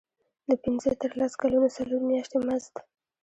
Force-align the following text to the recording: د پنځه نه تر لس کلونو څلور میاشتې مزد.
د 0.49 0.51
پنځه 0.63 0.89
نه 0.93 0.99
تر 1.01 1.11
لس 1.19 1.31
کلونو 1.41 1.67
څلور 1.77 2.01
میاشتې 2.09 2.37
مزد. 2.47 2.75